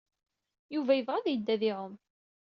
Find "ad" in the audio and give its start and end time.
1.19-1.27, 1.53-1.63